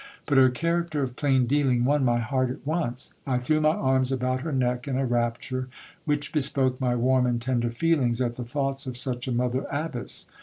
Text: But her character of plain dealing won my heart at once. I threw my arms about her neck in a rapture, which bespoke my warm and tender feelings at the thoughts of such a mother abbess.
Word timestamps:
But 0.25 0.39
her 0.39 0.49
character 0.49 1.03
of 1.03 1.15
plain 1.15 1.45
dealing 1.45 1.85
won 1.85 2.03
my 2.03 2.17
heart 2.17 2.49
at 2.49 2.65
once. 2.65 3.13
I 3.27 3.37
threw 3.37 3.61
my 3.61 3.69
arms 3.69 4.11
about 4.11 4.41
her 4.41 4.51
neck 4.51 4.87
in 4.87 4.97
a 4.97 5.05
rapture, 5.05 5.67
which 6.05 6.33
bespoke 6.33 6.81
my 6.81 6.95
warm 6.95 7.27
and 7.27 7.39
tender 7.39 7.69
feelings 7.69 8.19
at 8.19 8.35
the 8.35 8.43
thoughts 8.43 8.87
of 8.87 8.97
such 8.97 9.27
a 9.27 9.31
mother 9.31 9.67
abbess. 9.71 10.25